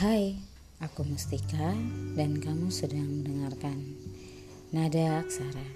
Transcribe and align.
Hai, 0.00 0.32
aku 0.80 1.04
Mustika 1.04 1.76
dan 2.16 2.40
kamu 2.40 2.72
sedang 2.72 3.04
mendengarkan 3.04 4.00
Nada 4.72 5.20
Aksara. 5.20 5.68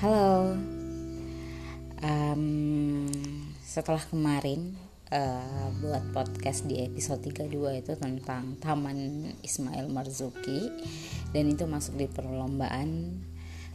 Halo, 0.00 0.56
um, 2.00 3.04
setelah 3.60 4.00
kemarin 4.08 4.72
uh, 5.12 5.68
buat 5.84 6.08
podcast 6.16 6.64
di 6.64 6.88
episode 6.88 7.20
32 7.20 7.84
itu 7.84 7.92
tentang 8.00 8.56
Taman 8.56 9.28
Ismail 9.44 9.92
Marzuki 9.92 10.72
dan 11.36 11.52
itu 11.52 11.68
masuk 11.68 12.00
di 12.00 12.08
perlombaan 12.08 13.20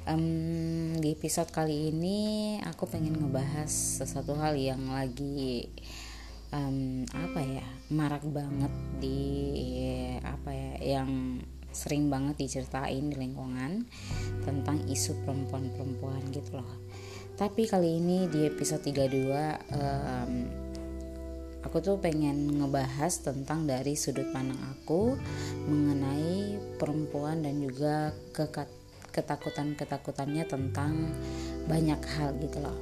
um, 0.10 0.98
di 0.98 1.14
episode 1.14 1.54
kali 1.54 1.94
ini 1.94 2.20
aku 2.66 2.90
pengen 2.90 3.22
ngebahas 3.22 3.70
sesuatu 4.02 4.34
hal 4.34 4.58
yang 4.58 4.82
lagi 4.90 5.70
um, 6.54 7.04
apa 7.12 7.40
ya 7.42 7.68
marak 7.92 8.24
banget 8.28 8.74
di 9.00 9.22
apa 10.22 10.52
ya 10.52 11.00
yang 11.00 11.42
sering 11.72 12.10
banget 12.10 12.40
diceritain 12.42 13.12
di 13.12 13.16
lingkungan 13.16 13.86
tentang 14.42 14.82
isu 14.90 15.22
perempuan-perempuan 15.28 16.24
gitu 16.34 16.58
loh 16.58 16.72
tapi 17.38 17.70
kali 17.70 18.02
ini 18.02 18.26
di 18.26 18.50
episode 18.50 18.82
32 18.82 19.30
um, 19.78 20.34
aku 21.68 21.78
tuh 21.84 22.00
pengen 22.00 22.64
ngebahas 22.64 23.14
tentang 23.22 23.68
dari 23.68 23.94
sudut 23.94 24.32
pandang 24.32 24.58
aku 24.72 25.20
mengenai 25.68 26.56
perempuan 26.80 27.44
dan 27.44 27.60
juga 27.60 28.16
ketakutan-ketakutannya 29.12 30.48
tentang 30.48 31.12
banyak 31.68 32.00
hal 32.16 32.38
gitu 32.40 32.64
loh. 32.64 32.80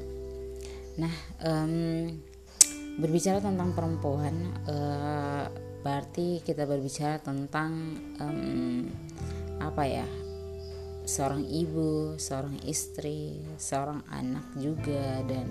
Nah, 1.01 1.15
um, 1.41 2.07
berbicara 2.95 3.43
tentang 3.43 3.75
perempuan, 3.75 4.35
uh, 4.71 5.51
berarti 5.83 6.39
kita 6.41 6.63
berbicara 6.63 7.19
tentang 7.19 7.99
um, 8.19 8.87
apa 9.59 9.83
ya? 9.83 10.07
Seorang 11.05 11.45
ibu, 11.45 12.17
seorang 12.17 12.57
istri, 12.65 13.45
seorang 13.61 14.01
anak 14.09 14.47
juga, 14.57 15.21
dan 15.29 15.45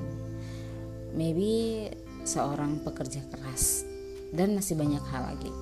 maybe 1.14 1.86
seorang 2.26 2.82
pekerja 2.82 3.22
keras, 3.30 3.86
dan 4.34 4.58
masih 4.58 4.74
banyak 4.74 5.04
hal 5.14 5.22
lagi. 5.30 5.52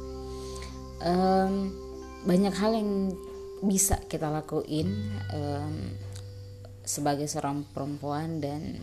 Um, 1.03 1.75
banyak 2.25 2.55
hal 2.57 2.73
yang 2.79 3.13
bisa 3.67 3.99
kita 4.07 4.31
lakuin 4.31 4.91
um, 5.35 5.77
sebagai 6.87 7.27
seorang 7.27 7.67
perempuan 7.75 8.39
dan 8.39 8.79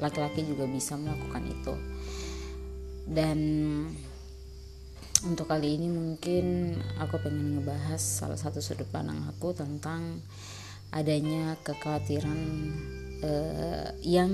laki-laki 0.00 0.44
juga 0.44 0.64
bisa 0.68 0.96
melakukan 0.96 1.44
itu 1.48 1.74
dan 3.08 3.38
untuk 5.26 5.50
kali 5.50 5.74
ini 5.80 5.90
mungkin 5.90 6.78
aku 7.00 7.18
pengen 7.18 7.58
ngebahas 7.58 7.98
salah 7.98 8.38
satu 8.38 8.62
sudut 8.62 8.86
pandang 8.86 9.26
aku 9.26 9.50
tentang 9.50 10.22
adanya 10.94 11.58
kekhawatiran 11.66 12.38
uh, 13.24 13.88
yang 14.00 14.30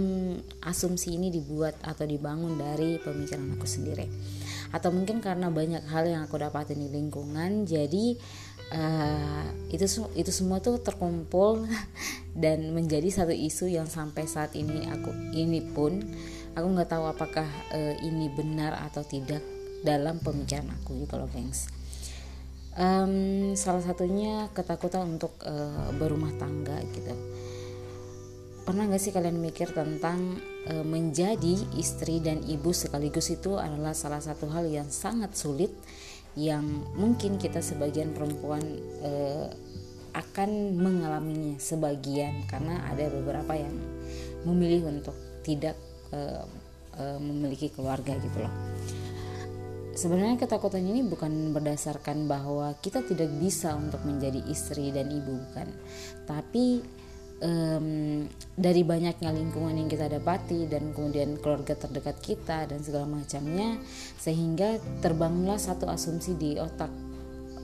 asumsi 0.63 1.17
ini 1.17 1.33
dibuat 1.33 1.81
atau 1.83 2.05
dibangun 2.05 2.61
dari 2.61 3.01
pemikiran 3.01 3.57
aku 3.57 3.67
sendiri. 3.67 4.07
Atau 4.75 4.91
mungkin 4.91 5.23
karena 5.23 5.49
banyak 5.49 5.87
hal 5.89 6.05
yang 6.11 6.27
aku 6.27 6.39
dapatin 6.39 6.83
di 6.83 6.91
lingkungan 6.91 7.65
jadi 7.67 8.19
uh, 8.75 9.47
itu 9.71 9.87
itu 10.19 10.31
semua 10.31 10.59
tuh 10.61 10.83
terkumpul 10.83 11.67
dan 12.43 12.75
menjadi 12.75 13.09
satu 13.11 13.35
isu 13.35 13.71
yang 13.71 13.87
sampai 13.87 14.27
saat 14.27 14.55
ini 14.59 14.91
aku 14.91 15.11
ini 15.35 15.63
pun 15.63 16.03
aku 16.55 16.67
nggak 16.75 16.91
tahu 16.91 17.05
apakah 17.11 17.47
uh, 17.75 17.95
ini 18.03 18.31
benar 18.31 18.79
atau 18.91 19.03
tidak 19.03 19.43
dalam 19.85 20.19
pemikiran 20.23 20.71
aku 20.81 21.05
gitu 21.05 21.15
loh 21.21 21.29
gengs. 21.31 21.69
Um, 22.75 23.55
salah 23.55 23.87
satunya 23.87 24.51
ketakutan 24.51 25.07
untuk 25.07 25.39
uh, 25.47 25.95
berumah 25.95 26.35
tangga 26.41 26.83
gitu. 26.91 27.15
Pernah 28.65 28.89
gak 28.89 29.03
sih 29.05 29.13
kalian 29.13 29.45
mikir 29.45 29.77
tentang 29.77 30.41
e, 30.65 30.81
menjadi 30.81 31.53
istri 31.77 32.17
dan 32.25 32.41
ibu 32.49 32.73
sekaligus 32.73 33.29
itu 33.29 33.61
adalah 33.61 33.93
salah 33.93 34.25
satu 34.25 34.49
hal 34.49 34.65
yang 34.65 34.89
sangat 34.89 35.37
sulit 35.37 35.69
yang 36.33 36.65
mungkin 36.97 37.37
kita 37.37 37.61
sebagian 37.61 38.17
perempuan 38.17 38.65
eh, 39.05 39.53
akan 40.15 40.79
mengalaminya 40.79 41.59
sebagian 41.59 42.47
karena 42.47 42.87
ada 42.91 43.11
beberapa 43.11 43.55
yang 43.55 43.75
memilih 44.47 44.87
untuk 44.91 45.15
tidak 45.43 45.75
eh, 46.15 46.45
eh, 47.03 47.19
memiliki 47.19 47.75
keluarga 47.75 48.15
gitu 48.23 48.39
loh. 48.39 48.55
Sebenarnya 49.95 50.39
ketakutan 50.39 50.83
ini 50.83 51.07
bukan 51.07 51.55
berdasarkan 51.55 52.27
bahwa 52.27 52.75
kita 52.83 53.07
tidak 53.07 53.31
bisa 53.39 53.79
untuk 53.79 54.03
menjadi 54.03 54.43
istri 54.51 54.91
dan 54.91 55.07
ibu 55.07 55.39
bukan, 55.39 55.71
tapi 56.27 56.83
um, 57.45 58.25
dari 58.55 58.83
banyaknya 58.83 59.31
lingkungan 59.31 59.75
yang 59.75 59.89
kita 59.91 60.07
dapati 60.07 60.67
dan 60.71 60.91
kemudian 60.95 61.37
keluarga 61.39 61.75
terdekat 61.75 62.17
kita 62.19 62.67
dan 62.69 62.81
segala 62.85 63.09
macamnya 63.09 63.81
sehingga 64.21 64.79
terbangunlah 65.03 65.59
satu 65.59 65.87
asumsi 65.91 66.35
di 66.39 66.57
otak 66.61 66.91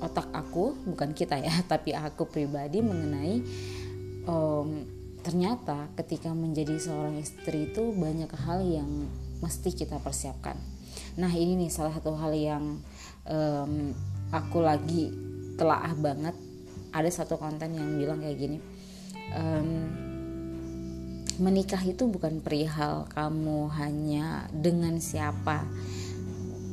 otak 0.00 0.32
aku 0.32 0.74
bukan 0.88 1.12
kita 1.12 1.38
ya 1.38 1.52
tapi 1.72 1.96
aku 1.96 2.26
pribadi 2.26 2.80
mengenai 2.80 3.34
um, 4.28 4.99
ternyata 5.20 5.88
ketika 6.00 6.32
menjadi 6.32 6.76
seorang 6.80 7.20
istri 7.20 7.70
itu 7.72 7.92
banyak 7.92 8.30
hal 8.46 8.64
yang 8.64 9.08
mesti 9.40 9.72
kita 9.72 10.00
persiapkan. 10.00 10.56
Nah 11.16 11.32
ini 11.32 11.66
nih 11.66 11.70
salah 11.72 11.94
satu 11.94 12.16
hal 12.16 12.32
yang 12.36 12.80
um, 13.28 13.72
aku 14.32 14.58
lagi 14.60 15.12
telaah 15.56 15.92
banget. 15.96 16.36
Ada 16.90 17.22
satu 17.22 17.38
konten 17.38 17.70
yang 17.78 17.86
bilang 18.02 18.18
kayak 18.18 18.34
gini 18.34 18.58
um, 19.34 19.68
menikah 21.40 21.80
itu 21.80 22.04
bukan 22.04 22.44
perihal 22.44 23.08
kamu 23.16 23.70
hanya 23.80 24.50
dengan 24.52 25.00
siapa 25.00 25.64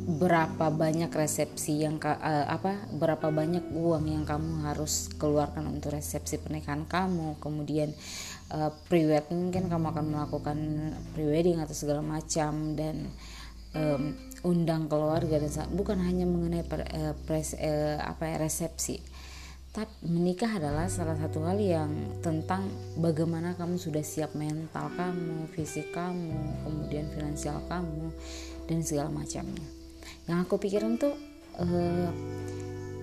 berapa 0.07 0.72
banyak 0.72 1.12
resepsi 1.12 1.84
yang 1.84 2.00
uh, 2.00 2.47
apa 2.47 2.79
berapa 2.95 3.28
banyak 3.28 3.75
uang 3.75 4.07
yang 4.07 4.23
kamu 4.23 4.63
harus 4.63 5.12
keluarkan 5.19 5.68
untuk 5.68 6.00
resepsi 6.00 6.40
pernikahan 6.40 6.88
kamu 6.88 7.35
kemudian 7.44 7.91
uh, 8.56 8.72
pre-wed 8.88 9.28
mungkin 9.35 9.67
kamu 9.67 9.91
akan 9.91 10.06
melakukan 10.07 10.57
pre-wedding 11.12 11.59
atau 11.59 11.75
segala 11.75 12.00
macam 12.00 12.79
dan 12.79 13.12
um, 13.75 14.16
undang 14.47 14.88
keluarga 14.88 15.44
dan 15.44 15.51
bukan 15.75 16.00
hanya 16.00 16.23
mengenai 16.23 16.63
per, 16.63 16.88
uh, 16.88 17.12
pres, 17.28 17.59
uh, 17.59 18.00
apa 18.00 18.31
ya, 18.31 18.35
resepsi 18.40 19.03
tapi 19.75 19.91
menikah 20.07 20.57
adalah 20.57 20.88
salah 20.88 21.13
satu 21.19 21.44
hal 21.46 21.59
yang 21.59 21.91
tentang 22.23 22.66
bagaimana 22.97 23.53
kamu 23.53 23.78
sudah 23.78 24.01
siap 24.01 24.34
mental 24.34 24.90
kamu, 24.97 25.53
fisik 25.53 25.94
kamu, 25.94 26.34
kemudian 26.66 27.06
finansial 27.13 27.62
kamu 27.69 28.09
dan 28.66 28.81
segala 28.81 29.13
macamnya. 29.13 29.77
Yang 30.28 30.40
aku 30.47 30.56
pikirin 30.59 31.00
tuh 31.00 31.16
uh, 31.59 32.09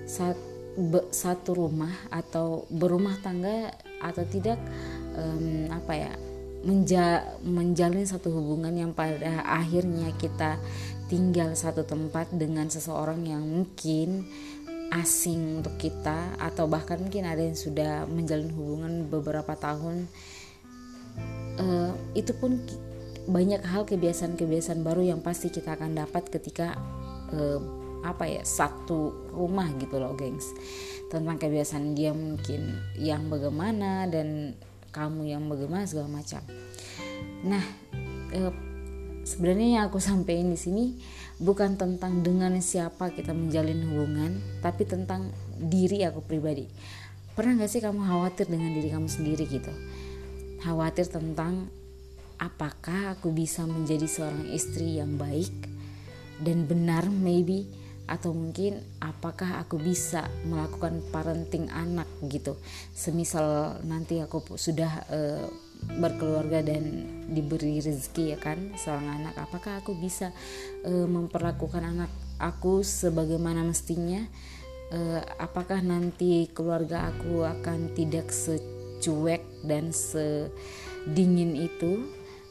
saat 0.05 0.37
be, 0.77 1.07
satu 1.11 1.57
rumah 1.57 1.93
atau 2.11 2.69
berumah 2.69 3.19
tangga 3.23 3.73
atau 4.03 4.25
tidak 4.29 4.61
um, 5.17 5.71
apa 5.71 5.93
ya 5.95 6.13
menja, 6.65 7.25
menjalin 7.45 8.09
satu 8.09 8.33
hubungan 8.33 8.73
yang 8.73 8.93
pada 8.97 9.45
akhirnya 9.45 10.11
kita 10.17 10.57
tinggal 11.13 11.53
satu 11.53 11.85
tempat 11.85 12.33
dengan 12.33 12.67
seseorang 12.73 13.21
yang 13.29 13.45
mungkin 13.45 14.25
asing 14.95 15.61
untuk 15.61 15.77
kita 15.77 16.39
atau 16.39 16.71
bahkan 16.71 17.01
mungkin 17.03 17.27
ada 17.29 17.43
yang 17.43 17.59
sudah 17.59 18.07
menjalin 18.09 18.49
hubungan 18.55 18.93
beberapa 19.11 19.53
tahun 19.59 20.07
uh, 21.59 21.93
itu 22.15 22.33
pun 22.39 22.63
banyak 23.25 23.65
hal 23.65 23.89
kebiasaan-kebiasaan 23.89 24.85
baru 24.85 25.05
yang 25.15 25.21
pasti 25.25 25.49
kita 25.49 25.77
akan 25.77 25.97
dapat 25.97 26.29
ketika 26.29 26.77
uh, 27.33 27.61
apa 28.05 28.29
ya 28.29 28.43
satu 28.45 29.33
rumah 29.33 29.69
gitu 29.81 29.97
loh 29.97 30.13
gengs. 30.13 30.53
Tentang 31.09 31.41
kebiasaan 31.41 31.97
dia 31.97 32.13
mungkin 32.13 32.77
yang 33.01 33.33
bagaimana 33.33 34.05
dan 34.09 34.53
kamu 34.93 35.33
yang 35.33 35.49
bagaimana 35.49 35.89
segala 35.89 36.09
macam. 36.21 36.45
Nah 37.49 37.65
uh, 38.37 38.53
sebenarnya 39.25 39.81
yang 39.81 39.85
aku 39.89 39.99
sampaikan 40.05 40.53
di 40.53 40.61
sini 40.61 40.85
bukan 41.41 41.81
tentang 41.81 42.21
dengan 42.21 42.55
siapa 42.61 43.11
kita 43.11 43.33
menjalin 43.33 43.89
hubungan 43.89 44.39
tapi 44.61 44.85
tentang 44.85 45.33
diri 45.57 46.05
aku 46.05 46.21
pribadi. 46.21 46.69
Pernah 47.35 47.59
gak 47.59 47.73
sih 47.73 47.83
kamu 47.83 47.99
khawatir 47.99 48.47
dengan 48.47 48.71
diri 48.71 48.95
kamu 48.95 49.11
sendiri 49.11 49.43
gitu? 49.51 49.75
Khawatir 50.63 51.11
tentang 51.11 51.67
apakah 52.39 53.19
aku 53.19 53.31
bisa 53.35 53.67
menjadi 53.67 54.07
seorang 54.07 54.51
istri 54.51 54.99
yang 54.99 55.17
baik 55.19 55.53
dan 56.43 56.67
benar 56.69 57.07
maybe? 57.09 57.67
Atau 58.05 58.37
mungkin 58.37 58.85
apakah 59.01 59.65
aku 59.65 59.81
bisa 59.81 60.29
melakukan 60.45 61.01
parenting 61.09 61.73
anak 61.73 62.05
gitu? 62.29 62.61
Semisal 62.93 63.81
nanti 63.81 64.21
aku 64.21 64.45
sudah 64.61 65.09
uh, 65.09 65.49
berkeluarga 66.01 66.65
dan 66.65 67.07
diberi 67.31 67.81
rezeki 67.81 68.37
ya 68.37 68.39
kan 68.41 68.73
seorang 68.75 69.21
anak 69.21 69.35
apakah 69.37 69.85
aku 69.85 69.93
bisa 69.97 70.33
e, 70.81 71.05
memperlakukan 71.05 71.85
anak 71.85 72.11
aku 72.41 72.83
sebagaimana 72.83 73.63
mestinya? 73.65 74.25
Uh, 74.95 75.19
apakah 75.41 75.81
nanti 75.81 76.47
keluarga 76.53 77.09
aku 77.11 77.43
akan 77.43 77.97
tidak 77.97 78.31
secuek 78.31 79.43
dan 79.65 79.91
sedingin 79.91 81.57
itu 81.57 82.05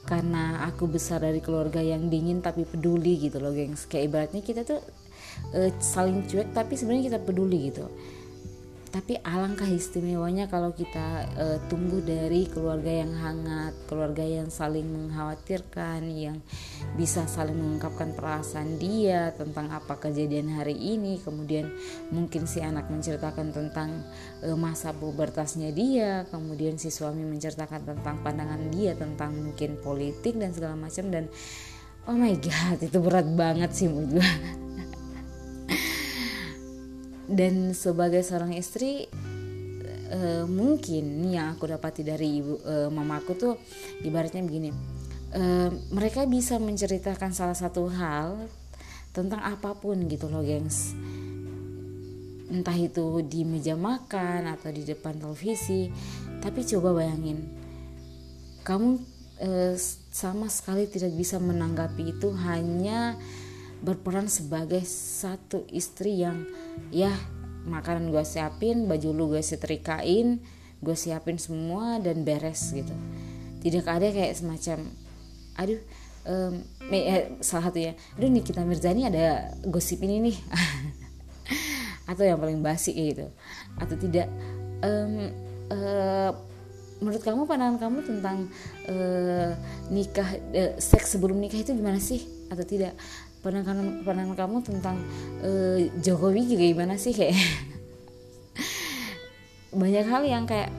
karena 0.04 0.68
aku 0.68 0.88
besar 0.92 1.24
dari 1.24 1.40
keluarga 1.40 1.80
yang 1.80 2.12
dingin 2.12 2.44
tapi 2.44 2.68
peduli 2.68 3.18
gitu 3.18 3.40
loh 3.40 3.56
gengs. 3.56 3.88
Kayak 3.88 4.04
ibaratnya 4.12 4.42
kita 4.44 4.62
tuh 4.68 4.84
uh, 5.56 5.70
saling 5.80 6.26
cuek 6.28 6.52
tapi 6.52 6.76
sebenarnya 6.76 7.14
kita 7.14 7.20
peduli 7.24 7.72
gitu 7.72 7.88
tapi 8.94 9.18
alangkah 9.26 9.66
istimewanya 9.66 10.46
kalau 10.46 10.70
kita 10.70 11.26
uh, 11.34 11.58
tumbuh 11.66 11.98
dari 11.98 12.46
keluarga 12.46 12.94
yang 12.94 13.10
hangat, 13.18 13.74
keluarga 13.90 14.22
yang 14.22 14.54
saling 14.54 14.86
mengkhawatirkan, 14.86 16.06
yang 16.14 16.38
bisa 16.94 17.26
saling 17.26 17.58
mengungkapkan 17.58 18.14
perasaan 18.14 18.78
dia 18.78 19.34
tentang 19.34 19.74
apa 19.74 19.98
kejadian 19.98 20.54
hari 20.54 20.78
ini, 20.78 21.18
kemudian 21.18 21.74
mungkin 22.14 22.46
si 22.46 22.62
anak 22.62 22.86
menceritakan 22.94 23.50
tentang 23.50 24.06
uh, 24.46 24.54
masa 24.54 24.94
pubertasnya 24.94 25.74
dia, 25.74 26.30
kemudian 26.30 26.78
si 26.78 26.94
suami 26.94 27.26
menceritakan 27.26 27.98
tentang 27.98 28.22
pandangan 28.22 28.62
dia 28.70 28.94
tentang 28.94 29.34
mungkin 29.34 29.82
politik 29.82 30.38
dan 30.38 30.54
segala 30.54 30.78
macam. 30.78 31.10
Dan 31.10 31.34
oh 32.06 32.14
my 32.14 32.38
god 32.38 32.78
itu 32.88 33.02
berat 33.02 33.26
banget 33.34 33.74
sih 33.74 33.90
menurut 33.90 34.22
gue 34.22 34.63
dan 37.34 37.74
sebagai 37.74 38.22
seorang 38.22 38.54
istri 38.54 39.10
uh, 40.14 40.46
mungkin 40.46 41.26
yang 41.34 41.58
aku 41.58 41.66
dapati 41.66 42.06
dari 42.06 42.40
ibu 42.40 42.62
uh, 42.62 42.90
mamaku 42.94 43.34
tuh 43.34 43.54
ibaratnya 44.06 44.46
begini. 44.46 44.70
Uh, 45.34 45.74
mereka 45.90 46.30
bisa 46.30 46.62
menceritakan 46.62 47.34
salah 47.34 47.58
satu 47.58 47.90
hal 47.90 48.46
tentang 49.10 49.42
apa 49.42 49.74
pun 49.74 49.98
gitu 50.06 50.30
loh 50.30 50.46
gengs. 50.46 50.94
Entah 52.54 52.78
itu 52.78 53.26
di 53.26 53.42
meja 53.42 53.74
makan 53.74 54.46
atau 54.46 54.70
di 54.70 54.86
depan 54.86 55.18
televisi. 55.18 55.90
Tapi 56.38 56.62
coba 56.70 57.02
bayangin 57.02 57.64
kamu 58.64 58.96
uh, 59.44 59.76
sama 60.10 60.48
sekali 60.48 60.88
tidak 60.88 61.12
bisa 61.20 61.38
menanggapi 61.38 62.16
itu 62.16 62.32
hanya 62.48 63.20
berperan 63.84 64.32
sebagai 64.32 64.80
satu 64.88 65.68
istri 65.68 66.24
yang 66.24 66.48
ya 66.88 67.12
makanan 67.68 68.16
gue 68.16 68.24
siapin 68.24 68.88
baju 68.88 69.10
lu 69.12 69.26
gue 69.36 69.44
setrikain 69.44 70.40
gue 70.84 70.96
siapin 70.96 71.40
semua 71.40 72.00
dan 72.00 72.24
beres 72.28 72.72
gitu. 72.76 72.92
Tidak 73.64 73.84
ada 73.88 74.08
kayak 74.12 74.36
semacam 74.36 74.88
aduh 75.54 75.80
um, 76.28 76.64
eh, 76.92 77.38
salah 77.40 77.70
satu 77.70 77.80
ya 77.80 77.94
aduh 78.20 78.28
nih 78.32 78.44
kita 78.44 78.64
Mirzani 78.64 79.08
ada 79.08 79.52
gosip 79.68 80.04
ini 80.04 80.32
nih. 80.32 80.38
Atau 82.12 82.28
yang 82.28 82.40
paling 82.40 82.60
basi 82.60 82.92
gitu. 82.96 83.32
Atau 83.80 83.96
tidak 83.96 84.28
um, 84.84 85.32
uh, 85.72 86.32
menurut 87.00 87.24
kamu 87.24 87.48
pandangan 87.48 87.80
kamu 87.80 88.00
tentang 88.04 88.38
uh, 88.92 89.52
nikah 89.88 90.30
uh, 90.56 90.76
seks 90.80 91.16
sebelum 91.16 91.40
nikah 91.40 91.64
itu 91.64 91.72
gimana 91.72 92.00
sih? 92.04 92.28
Atau 92.52 92.68
tidak 92.68 92.96
pandangan 93.44 94.08
pandangan 94.08 94.36
kamu 94.40 94.58
tentang 94.64 94.98
uh, 95.44 95.78
Jokowi 96.00 96.48
juga 96.48 96.64
gimana 96.64 96.96
sih 96.96 97.12
kayak? 97.12 97.36
Banyak 99.84 100.06
hal 100.08 100.24
yang 100.24 100.48
kayak 100.48 100.72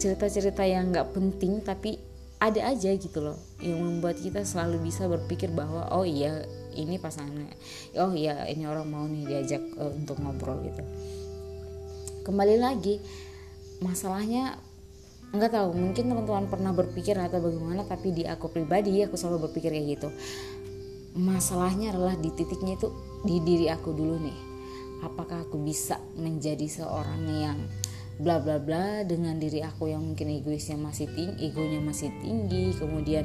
cerita-cerita 0.00 0.64
yang 0.64 0.90
nggak 0.90 1.12
penting 1.12 1.60
tapi 1.62 2.00
ada 2.42 2.74
aja 2.74 2.90
gitu 2.90 3.22
loh 3.22 3.38
yang 3.62 3.78
membuat 3.78 4.18
kita 4.18 4.42
selalu 4.42 4.90
bisa 4.90 5.06
berpikir 5.06 5.54
bahwa 5.54 5.86
oh 5.94 6.02
iya 6.02 6.42
ini 6.74 6.98
pasangannya. 6.98 7.54
Oh 8.00 8.10
iya 8.10 8.48
ini 8.50 8.66
orang 8.66 8.88
mau 8.90 9.06
nih 9.06 9.28
diajak 9.28 9.62
uh, 9.78 9.94
untuk 9.94 10.18
ngobrol 10.18 10.58
gitu. 10.66 10.82
Kembali 12.26 12.58
lagi 12.58 12.98
masalahnya 13.78 14.58
nggak 15.32 15.48
tahu 15.48 15.72
mungkin 15.72 16.12
teman-teman 16.12 16.46
pernah 16.50 16.76
berpikir 16.76 17.16
atau 17.16 17.40
bagaimana 17.40 17.88
tapi 17.88 18.12
di 18.12 18.28
aku 18.28 18.52
pribadi 18.52 19.00
aku 19.00 19.16
selalu 19.16 19.48
berpikir 19.48 19.72
kayak 19.72 19.96
gitu 19.96 20.08
masalahnya 21.12 21.92
adalah 21.92 22.16
di 22.16 22.32
titiknya 22.32 22.80
itu 22.80 22.88
di 23.22 23.36
diri 23.44 23.66
aku 23.68 23.92
dulu 23.92 24.16
nih. 24.20 24.38
Apakah 25.02 25.44
aku 25.44 25.58
bisa 25.58 25.98
menjadi 26.14 26.64
seorang 26.68 27.22
yang 27.26 27.58
bla 28.22 28.38
bla 28.38 28.60
bla 28.62 29.02
dengan 29.02 29.40
diri 29.40 29.64
aku 29.64 29.90
yang 29.90 30.04
mungkin 30.04 30.30
egoisnya 30.30 30.76
masih 30.78 31.10
tinggi 31.10 31.48
egonya 31.48 31.80
masih 31.80 32.12
tinggi 32.20 32.70
kemudian 32.76 33.24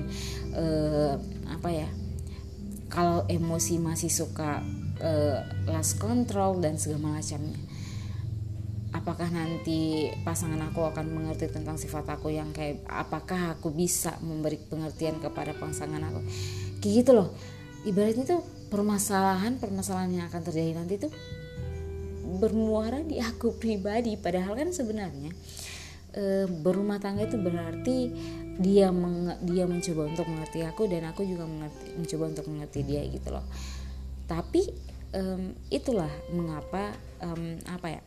eh, 0.56 1.13
apa 1.51 1.69
ya 1.69 1.89
kalau 2.88 3.28
emosi 3.28 3.78
masih 3.84 4.07
suka 4.07 4.63
eh, 5.04 5.44
last 5.68 6.00
control 6.00 6.63
dan 6.63 6.80
segala 6.80 7.19
macamnya. 7.19 7.60
Apakah 8.95 9.30
nanti 9.30 10.10
pasangan 10.24 10.57
aku 10.72 10.88
akan 10.88 11.12
mengerti 11.12 11.51
tentang 11.51 11.75
sifat 11.75 12.07
aku 12.07 12.31
yang 12.33 12.56
kayak 12.56 12.81
apakah 12.88 13.54
aku 13.60 13.69
bisa 13.69 14.16
memberi 14.24 14.57
pengertian 14.57 15.19
kepada 15.19 15.54
pasangan 15.54 16.01
aku? 16.01 16.24
Kayak 16.80 16.94
gitu 17.04 17.12
loh 17.13 17.30
ibaratnya 17.88 18.28
tuh 18.28 18.44
permasalahan-permasalahan 18.68 20.12
yang 20.12 20.25
akan 20.28 20.42
terjadi 20.44 20.72
nanti 20.75 21.00
tuh 21.00 21.12
bermuara 22.38 23.00
di 23.01 23.18
aku 23.24 23.56
pribadi. 23.56 24.19
Padahal 24.19 24.60
kan 24.60 24.69
sebenarnya 24.75 25.31
e, 26.12 26.45
berumah 26.45 27.00
tangga 27.00 27.24
itu 27.24 27.39
berarti 27.39 27.98
dia 28.60 28.92
meng, 28.92 29.39
dia 29.48 29.63
mencoba 29.63 30.12
untuk 30.12 30.28
mengerti 30.28 30.68
aku 30.68 30.92
dan 30.92 31.07
aku 31.07 31.24
juga 31.24 31.48
mengerti, 31.48 31.95
mencoba 31.95 32.24
untuk 32.36 32.45
mengerti 32.51 32.80
dia 32.84 33.01
gitu 33.07 33.30
loh. 33.31 33.45
Tapi 34.28 34.62
um, 35.16 35.56
itulah 35.72 36.12
mengapa 36.36 36.92
um, 37.24 37.56
apa 37.72 37.88
ya 37.95 38.01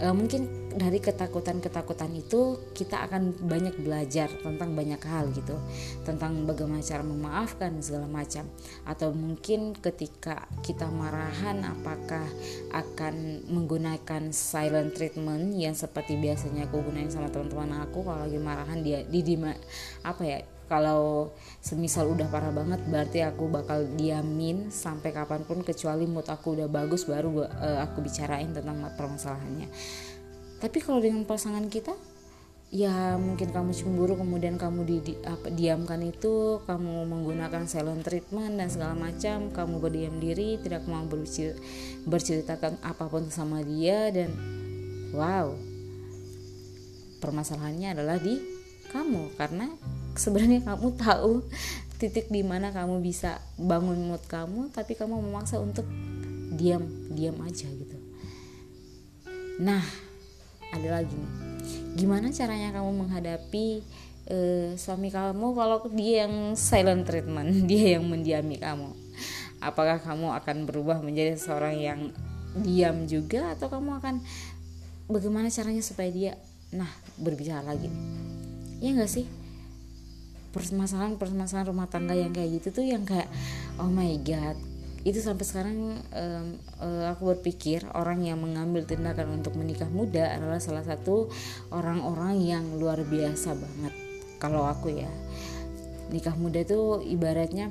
e, 0.00 0.06
mungkin 0.12 0.66
dari 0.76 1.00
ketakutan-ketakutan 1.00 2.12
itu 2.12 2.60
kita 2.76 3.08
akan 3.08 3.48
banyak 3.48 3.80
belajar 3.80 4.28
tentang 4.28 4.76
banyak 4.76 5.00
hal 5.08 5.32
gitu. 5.32 5.56
Tentang 6.04 6.44
bagaimana 6.44 6.84
cara 6.84 7.00
memaafkan 7.00 7.80
segala 7.80 8.04
macam. 8.04 8.44
Atau 8.84 9.16
mungkin 9.16 9.72
ketika 9.72 10.44
kita 10.60 10.84
marahan 10.92 11.64
apakah 11.64 12.28
akan 12.76 13.48
menggunakan 13.48 14.36
silent 14.36 14.92
treatment 14.92 15.56
yang 15.56 15.72
seperti 15.72 16.20
biasanya 16.20 16.68
aku 16.68 16.84
gunain 16.84 17.08
sama 17.08 17.32
teman-teman 17.32 17.88
aku. 17.88 18.04
Kalau 18.04 18.28
lagi 18.28 18.36
marahan 18.36 18.84
dia 18.84 19.00
di, 19.08 19.24
apa 20.04 20.22
ya 20.22 20.44
kalau 20.66 21.30
semisal 21.62 22.10
udah 22.10 22.26
parah 22.26 22.50
banget 22.50 22.82
berarti 22.90 23.22
aku 23.22 23.46
bakal 23.46 23.86
diamin 23.94 24.70
sampai 24.70 25.14
kapan 25.14 25.46
pun 25.46 25.62
kecuali 25.62 26.06
mood 26.06 26.26
aku 26.26 26.58
udah 26.58 26.68
bagus 26.70 27.06
baru 27.06 27.46
uh, 27.46 27.80
aku 27.86 28.02
bicarain 28.02 28.50
tentang 28.50 28.82
permasalahannya. 28.94 29.70
Tapi 30.58 30.78
kalau 30.82 30.98
dengan 30.98 31.22
pasangan 31.22 31.66
kita 31.70 31.94
ya 32.74 33.14
mungkin 33.14 33.54
kamu 33.54 33.70
cemburu 33.70 34.18
kemudian 34.18 34.58
kamu 34.58 34.80
di, 34.82 34.96
di 34.98 35.14
apa, 35.22 35.54
diamkan 35.54 36.02
itu 36.02 36.58
kamu 36.66 37.06
menggunakan 37.06 37.62
silent 37.70 38.02
treatment 38.02 38.58
dan 38.58 38.66
segala 38.66 38.98
macam 38.98 39.54
kamu 39.54 39.78
berdiam 39.78 40.18
diri 40.18 40.58
tidak 40.58 40.82
mau 40.90 41.06
bercerita, 41.06 41.54
berceritakan 42.10 42.82
apa 42.82 43.06
pun 43.06 43.30
sama 43.30 43.62
dia 43.62 44.10
dan 44.10 44.34
wow 45.14 45.54
permasalahannya 47.20 47.96
adalah 47.96 48.18
di 48.20 48.38
kamu. 48.90 49.34
Karena 49.34 49.66
sebenarnya 50.16 50.64
kamu 50.64 50.96
tahu 50.96 51.44
titik 51.96 52.28
di 52.28 52.44
mana 52.44 52.72
kamu 52.72 53.00
bisa 53.00 53.40
bangun 53.56 53.96
mood 54.12 54.20
kamu 54.28 54.68
tapi 54.72 54.92
kamu 54.92 55.16
memaksa 55.16 55.56
untuk 55.56 55.88
diam 56.56 56.84
diam 57.12 57.36
aja 57.40 57.68
gitu. 57.68 57.96
Nah 59.60 59.84
ada 60.72 60.88
lagi 61.00 61.16
nih. 61.16 61.32
Gimana 61.96 62.28
caranya 62.28 62.76
kamu 62.76 62.90
menghadapi 63.04 63.80
uh, 64.28 64.76
suami 64.76 65.08
kamu 65.08 65.56
kalau 65.56 65.78
dia 65.92 66.28
yang 66.28 66.52
silent 66.52 67.08
treatment 67.08 67.64
dia 67.70 67.96
yang 67.96 68.04
mendiami 68.04 68.60
kamu? 68.60 68.92
Apakah 69.64 69.96
kamu 70.04 70.36
akan 70.36 70.56
berubah 70.68 71.00
menjadi 71.00 71.40
seorang 71.40 71.80
yang 71.80 72.00
diam 72.60 73.08
juga 73.08 73.56
atau 73.56 73.72
kamu 73.72 74.00
akan 74.00 74.14
bagaimana 75.08 75.48
caranya 75.48 75.80
supaya 75.80 76.12
dia 76.12 76.32
nah 76.72 76.88
berbicara 77.16 77.64
lagi? 77.64 77.88
Ya 78.84 78.92
enggak 78.92 79.08
sih 79.08 79.24
permasalahan-permasalahan 80.56 81.68
rumah 81.68 81.86
tangga 81.86 82.16
yang 82.16 82.32
kayak 82.32 82.58
gitu 82.60 82.80
tuh 82.80 82.84
yang 82.88 83.04
kayak 83.04 83.28
oh 83.76 83.92
my 83.92 84.16
god. 84.24 84.56
Itu 85.06 85.22
sampai 85.22 85.46
sekarang 85.46 86.02
um, 86.02 86.46
uh, 86.82 87.14
aku 87.14 87.36
berpikir 87.36 87.86
orang 87.94 88.26
yang 88.26 88.42
mengambil 88.42 88.82
tindakan 88.82 89.38
untuk 89.38 89.54
menikah 89.54 89.86
muda 89.86 90.34
adalah 90.34 90.58
salah 90.58 90.82
satu 90.82 91.30
orang-orang 91.70 92.42
yang 92.42 92.64
luar 92.74 92.98
biasa 93.06 93.54
banget. 93.54 93.94
Kalau 94.42 94.66
aku 94.66 94.90
ya 94.90 95.12
nikah 96.10 96.34
muda 96.34 96.62
itu 96.62 97.02
ibaratnya 97.06 97.70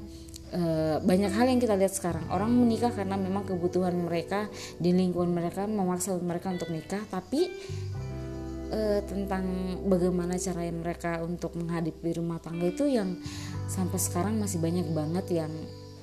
uh, 0.56 1.04
banyak 1.04 1.32
hal 1.36 1.46
yang 1.52 1.60
kita 1.60 1.76
lihat 1.76 1.92
sekarang. 1.92 2.24
Orang 2.32 2.56
menikah 2.56 2.96
karena 2.96 3.20
memang 3.20 3.44
kebutuhan 3.44 3.96
mereka 3.96 4.48
di 4.80 4.96
lingkungan 4.96 5.36
mereka 5.36 5.68
memaksa 5.68 6.16
mereka 6.24 6.56
untuk 6.56 6.72
nikah 6.72 7.04
tapi 7.12 7.52
uh, 8.76 9.00
tentang 9.08 9.46
bagaimana 9.88 10.36
cara 10.36 10.68
mereka 10.68 11.24
untuk 11.24 11.56
menghadapi 11.56 12.20
rumah 12.20 12.44
tangga 12.44 12.68
itu 12.68 12.92
yang 12.92 13.16
sampai 13.72 13.96
sekarang 13.96 14.36
masih 14.36 14.60
banyak 14.60 14.92
banget 14.92 15.48
yang 15.48 15.54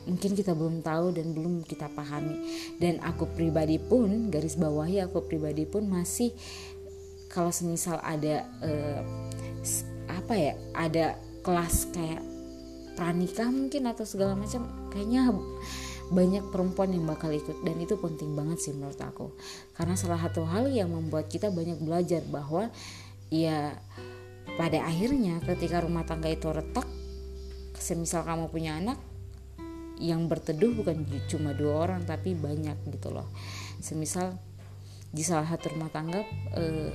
mungkin 0.08 0.34
kita 0.34 0.56
belum 0.56 0.82
tahu 0.82 1.14
dan 1.14 1.36
belum 1.36 1.62
kita 1.68 1.92
pahami. 1.92 2.40
Dan 2.80 2.98
aku 3.04 3.28
pribadi 3.36 3.76
pun 3.76 4.32
garis 4.32 4.56
bawahi 4.56 5.04
aku 5.04 5.22
pribadi 5.28 5.68
pun 5.68 5.86
masih 5.86 6.32
kalau 7.28 7.52
semisal 7.52 8.00
ada 8.00 8.48
uh, 8.64 9.00
apa 10.10 10.34
ya 10.36 10.52
ada 10.76 11.06
kelas 11.40 11.88
kayak 11.94 12.22
pranikah 12.92 13.48
mungkin 13.48 13.88
atau 13.88 14.04
segala 14.04 14.36
macam 14.36 14.68
kayaknya 14.92 15.32
banyak 16.10 16.50
perempuan 16.50 16.90
yang 16.90 17.06
bakal 17.06 17.30
ikut. 17.30 17.62
Dan 17.62 17.78
itu 17.78 17.94
penting 18.00 18.34
banget 18.34 18.58
sih 18.58 18.72
menurut 18.74 18.98
aku. 18.98 19.30
Karena 19.76 19.94
salah 19.94 20.18
satu 20.18 20.42
hal 20.48 20.72
yang 20.72 20.90
membuat 20.90 21.30
kita 21.30 21.52
banyak 21.52 21.78
belajar 21.78 22.24
bahwa 22.26 22.72
ya 23.30 23.76
pada 24.58 24.84
akhirnya 24.84 25.40
ketika 25.46 25.80
rumah 25.80 26.04
tangga 26.04 26.28
itu 26.28 26.50
retak 26.50 26.84
semisal 27.78 28.22
kamu 28.26 28.52
punya 28.52 28.76
anak 28.76 29.00
yang 30.02 30.26
berteduh 30.26 30.74
bukan 30.74 31.06
cuma 31.30 31.54
dua 31.54 31.86
orang 31.86 32.02
tapi 32.02 32.34
banyak 32.34 32.74
gitu 32.90 33.14
loh. 33.14 33.30
Semisal 33.78 34.34
di 35.12 35.22
salah 35.22 35.46
satu 35.46 35.76
rumah 35.76 35.92
tangga 35.92 36.24
eh, 36.56 36.94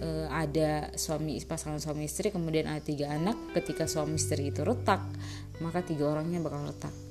uh, 0.00 0.26
ada 0.30 0.94
suami 0.94 1.42
pasangan 1.42 1.82
suami 1.82 2.06
istri 2.06 2.32
kemudian 2.32 2.70
ada 2.70 2.80
tiga 2.80 3.12
anak. 3.12 3.36
Ketika 3.52 3.84
suami 3.84 4.16
istri 4.16 4.48
itu 4.48 4.64
retak 4.64 5.04
maka 5.60 5.84
tiga 5.84 6.08
orangnya 6.08 6.40
bakal 6.40 6.64
retak 6.64 7.09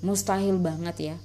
mustahil 0.00 0.56
banget 0.60 0.96
ya. 1.14 1.16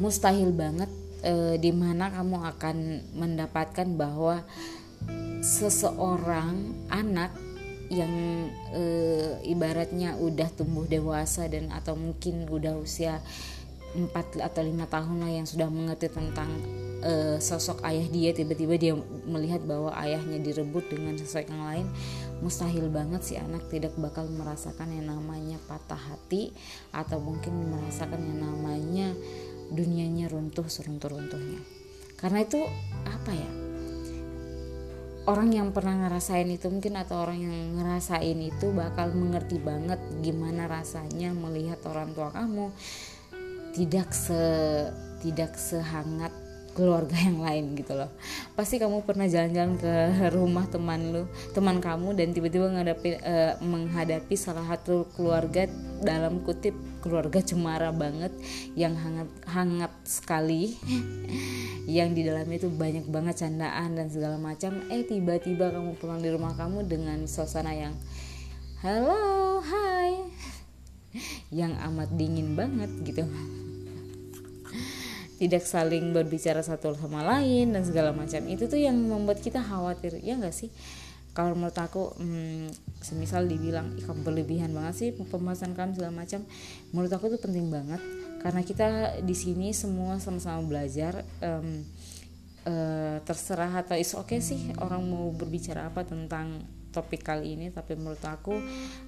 Mustahil 0.00 0.50
banget 0.52 0.90
uh, 1.24 1.54
di 1.60 1.70
mana 1.72 2.08
kamu 2.12 2.36
akan 2.56 2.76
mendapatkan 3.16 3.88
bahwa 3.96 4.44
seseorang 5.42 6.54
anak 6.86 7.34
yang 7.92 8.14
e, 8.72 8.82
ibaratnya 9.52 10.16
udah 10.16 10.48
tumbuh 10.54 10.88
dewasa 10.88 11.44
dan 11.50 11.68
atau 11.68 11.92
mungkin 11.92 12.48
udah 12.48 12.80
usia 12.80 13.20
4 13.92 14.40
atau 14.40 14.62
lima 14.64 14.88
tahun 14.88 15.20
lah 15.20 15.28
yang 15.28 15.44
sudah 15.44 15.68
mengerti 15.68 16.08
tentang 16.08 16.48
uh, 17.04 17.36
sosok 17.36 17.84
ayah 17.84 18.08
dia 18.08 18.32
tiba-tiba 18.32 18.74
dia 18.80 18.96
melihat 19.28 19.60
bahwa 19.68 19.92
ayahnya 20.00 20.40
direbut 20.40 20.88
dengan 20.88 21.12
sosok 21.20 21.44
yang 21.52 21.60
lain 21.68 21.86
mustahil 22.42 22.90
banget 22.90 23.22
si 23.22 23.34
anak 23.38 23.70
tidak 23.70 23.94
bakal 23.94 24.26
merasakan 24.26 24.90
yang 24.90 25.14
namanya 25.14 25.62
patah 25.70 25.96
hati 25.96 26.50
atau 26.90 27.22
mungkin 27.22 27.70
merasakan 27.70 28.18
yang 28.18 28.38
namanya 28.42 29.14
dunianya 29.70 30.26
runtuh 30.26 30.66
seruntuh-runtuhnya. 30.66 31.62
Karena 32.18 32.42
itu 32.42 32.58
apa 33.06 33.30
ya 33.30 33.50
orang 35.30 35.54
yang 35.54 35.68
pernah 35.70 35.94
ngerasain 36.02 36.50
itu 36.50 36.66
mungkin 36.66 36.98
atau 36.98 37.22
orang 37.22 37.38
yang 37.38 37.78
ngerasain 37.78 38.38
itu 38.42 38.74
bakal 38.74 39.14
mengerti 39.14 39.62
banget 39.62 40.02
gimana 40.18 40.66
rasanya 40.66 41.30
melihat 41.30 41.78
orang 41.86 42.10
tua 42.10 42.34
kamu. 42.34 42.74
Tidak 43.72 44.08
se 44.12 44.42
tidak 45.22 45.54
sehangat 45.54 46.41
keluarga 46.72 47.16
yang 47.16 47.40
lain 47.40 47.76
gitu 47.76 47.92
loh. 47.96 48.10
Pasti 48.56 48.80
kamu 48.80 49.04
pernah 49.04 49.28
jalan-jalan 49.28 49.76
ke 49.76 49.94
rumah 50.32 50.66
teman 50.68 51.00
lu 51.12 51.22
teman 51.52 51.78
kamu 51.78 52.16
dan 52.16 52.32
tiba-tiba 52.32 52.72
menghadapi 52.72 53.10
uh, 53.20 53.54
menghadapi 53.60 54.34
salah 54.34 54.64
satu 54.64 55.08
keluarga 55.12 55.68
dalam 56.02 56.40
kutip 56.42 56.74
keluarga 57.04 57.44
cemara 57.44 57.92
banget 57.92 58.32
yang 58.74 58.96
hangat 58.96 59.28
hangat 59.46 59.92
sekali. 60.04 60.72
Yang 61.82 62.10
di 62.14 62.22
dalamnya 62.30 62.62
itu 62.62 62.70
banyak 62.70 63.10
banget 63.10 63.42
candaan 63.42 63.98
dan 63.98 64.06
segala 64.06 64.38
macam. 64.38 64.86
Eh 64.86 65.02
tiba-tiba 65.02 65.74
kamu 65.74 65.98
pulang 65.98 66.22
di 66.22 66.30
rumah 66.30 66.54
kamu 66.54 66.86
dengan 66.86 67.26
suasana 67.26 67.74
yang 67.74 67.94
halo 68.86 69.58
hai. 69.58 70.30
Yang 71.50 71.72
amat 71.90 72.08
dingin 72.14 72.54
banget 72.54 72.90
gitu 73.02 73.26
tidak 75.42 75.66
saling 75.66 76.14
berbicara 76.14 76.62
satu 76.62 76.94
sama 76.94 77.26
lain 77.26 77.74
dan 77.74 77.82
segala 77.82 78.14
macam. 78.14 78.38
Itu 78.46 78.70
tuh 78.70 78.78
yang 78.78 78.94
membuat 78.94 79.42
kita 79.42 79.58
khawatir 79.58 80.22
ya 80.22 80.38
nggak 80.38 80.54
sih? 80.54 80.70
Kalau 81.34 81.58
menurut 81.58 81.74
aku 81.74 82.14
hmm, 82.14 82.70
semisal 83.02 83.50
dibilang 83.50 83.98
kamu 83.98 84.22
berlebihan 84.22 84.70
banget 84.70 84.94
sih 84.94 85.08
pembahasan 85.10 85.74
kamu 85.74 85.98
segala 85.98 86.12
macam 86.14 86.46
menurut 86.94 87.10
aku 87.10 87.34
tuh 87.34 87.42
penting 87.42 87.74
banget. 87.74 87.98
Karena 88.38 88.62
kita 88.62 89.18
di 89.18 89.34
sini 89.34 89.74
semua 89.74 90.22
sama-sama 90.22 90.62
belajar 90.62 91.26
um, 91.42 91.82
uh, 92.70 93.18
terserah 93.26 93.82
atau 93.82 93.98
is 93.98 94.14
oke 94.14 94.30
okay 94.30 94.38
sih 94.38 94.70
orang 94.78 95.02
mau 95.02 95.26
berbicara 95.34 95.90
apa 95.90 96.06
tentang 96.06 96.62
topik 96.92 97.24
kali 97.24 97.56
ini 97.56 97.72
tapi 97.72 97.96
menurut 97.96 98.20
aku 98.20 98.60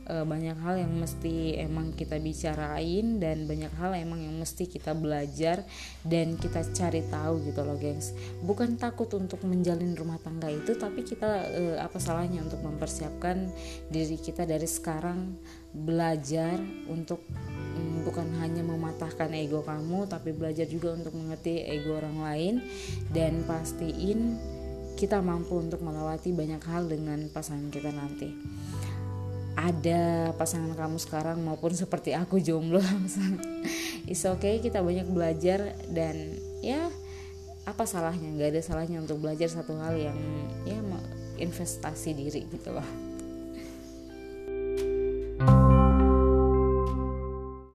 e, 0.08 0.14
banyak 0.24 0.56
hal 0.64 0.80
yang 0.80 0.92
mesti 0.96 1.60
emang 1.60 1.92
kita 1.92 2.16
bicarain 2.16 3.20
dan 3.20 3.44
banyak 3.44 3.70
hal 3.76 3.92
emang 3.92 4.24
yang 4.24 4.34
mesti 4.40 4.64
kita 4.64 4.96
belajar 4.96 5.62
dan 6.02 6.40
kita 6.40 6.64
cari 6.72 7.04
tahu 7.06 7.44
gitu 7.44 7.60
loh 7.60 7.76
gengs. 7.76 8.16
Bukan 8.40 8.80
takut 8.80 9.12
untuk 9.12 9.44
menjalin 9.44 9.92
rumah 9.92 10.16
tangga 10.18 10.48
itu 10.48 10.74
tapi 10.80 11.04
kita 11.04 11.52
e, 11.52 11.62
apa 11.76 12.00
salahnya 12.00 12.40
untuk 12.40 12.64
mempersiapkan 12.64 13.52
diri 13.92 14.16
kita 14.16 14.48
dari 14.48 14.66
sekarang 14.66 15.36
belajar 15.74 16.56
untuk 16.86 17.20
mm, 17.28 18.06
bukan 18.06 18.30
hanya 18.38 18.62
mematahkan 18.62 19.34
ego 19.34 19.66
kamu 19.66 20.06
tapi 20.06 20.30
belajar 20.30 20.70
juga 20.70 20.94
untuk 20.94 21.18
mengerti 21.18 21.66
ego 21.66 21.98
orang 21.98 22.18
lain 22.22 22.54
dan 23.10 23.42
pastiin 23.42 24.53
kita 24.94 25.18
mampu 25.20 25.58
untuk 25.58 25.82
melewati 25.82 26.30
banyak 26.30 26.62
hal 26.64 26.86
dengan 26.86 27.26
pasangan 27.30 27.68
kita 27.70 27.90
nanti. 27.90 28.34
Ada 29.54 30.34
pasangan 30.34 30.74
kamu 30.74 30.98
sekarang 30.98 31.38
maupun 31.42 31.74
seperti 31.74 32.10
aku 32.14 32.42
jomblo 32.42 32.82
is 34.12 34.22
okay 34.26 34.58
kita 34.58 34.82
banyak 34.82 35.06
belajar 35.06 35.78
dan 35.90 36.38
ya 36.58 36.90
apa 37.66 37.86
salahnya? 37.86 38.34
Nggak 38.34 38.50
ada 38.58 38.62
salahnya 38.62 38.98
untuk 38.98 39.22
belajar 39.22 39.46
satu 39.46 39.78
hal 39.78 39.94
yang 39.94 40.18
ya 40.66 40.78
investasi 41.38 42.14
diri 42.14 42.46
gitu 42.50 42.74
loh 42.74 43.13